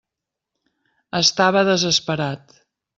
Estava 1.21 1.65
desesperat. 1.71 2.61